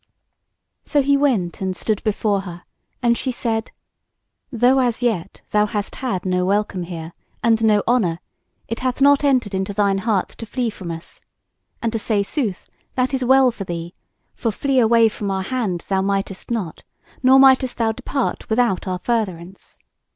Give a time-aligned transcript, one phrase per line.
[0.83, 2.63] So he went and stood before her,
[3.03, 3.69] and she said:
[4.51, 8.17] "Though as yet thou hast had no welcome here, and no honour,
[8.67, 11.21] it hath not entered into thine heart to flee from us;
[11.83, 13.93] and to say sooth, that is well for thee,
[14.33, 16.83] for flee away from our hand thou mightest not,
[17.21, 19.77] nor mightest thou depart without our furtherance.